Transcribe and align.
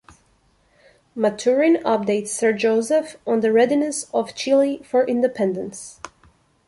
Maturin 1.13 1.75
updates 1.83 2.29
Sir 2.29 2.53
Joseph 2.53 3.17
on 3.27 3.41
the 3.41 3.51
readiness 3.51 4.09
of 4.11 4.33
Chile 4.33 4.81
for 4.83 5.05
independence. 5.05 5.99